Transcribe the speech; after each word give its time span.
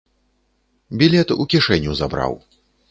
Білет 1.03 1.35
у 1.41 1.49
кішэню 1.53 1.91
забраў. 2.03 2.33